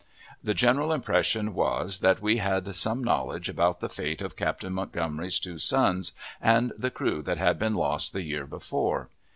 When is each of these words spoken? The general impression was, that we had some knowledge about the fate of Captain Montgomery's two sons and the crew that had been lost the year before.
The 0.43 0.55
general 0.55 0.91
impression 0.91 1.53
was, 1.53 1.99
that 1.99 2.23
we 2.23 2.37
had 2.37 2.73
some 2.73 3.03
knowledge 3.03 3.49
about 3.49 3.81
the 3.81 3.87
fate 3.87 4.23
of 4.23 4.35
Captain 4.35 4.73
Montgomery's 4.73 5.37
two 5.37 5.59
sons 5.59 6.13
and 6.41 6.73
the 6.75 6.89
crew 6.89 7.21
that 7.21 7.37
had 7.37 7.59
been 7.59 7.75
lost 7.75 8.11
the 8.11 8.23
year 8.23 8.47
before. 8.47 9.09